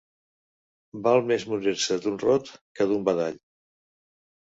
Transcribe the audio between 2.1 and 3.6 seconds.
rot que d'un badall.